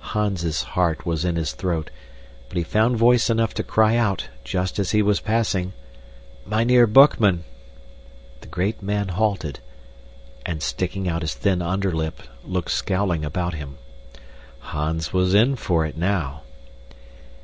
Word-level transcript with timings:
Hans's 0.00 0.62
heart 0.74 1.06
was 1.06 1.24
in 1.24 1.36
his 1.36 1.52
throat, 1.52 1.90
but 2.48 2.56
he 2.58 2.64
found 2.64 2.96
voice 2.96 3.30
enough 3.30 3.54
to 3.54 3.62
cry 3.62 3.94
out, 3.94 4.26
just 4.42 4.80
as 4.80 4.90
he 4.90 5.02
was 5.02 5.20
passing, 5.20 5.72
"Mynheer 6.44 6.88
Boekman!" 6.88 7.44
The 8.40 8.48
great 8.48 8.82
man 8.82 9.06
halted 9.06 9.60
and, 10.44 10.64
sticking 10.64 11.08
out 11.08 11.22
his 11.22 11.34
thin 11.34 11.62
underlip, 11.62 12.22
looked 12.44 12.72
scowling 12.72 13.24
about 13.24 13.54
him. 13.54 13.78
Hans 14.74 15.12
was 15.12 15.32
in 15.32 15.54
for 15.54 15.86
it 15.86 15.96
now. 15.96 16.42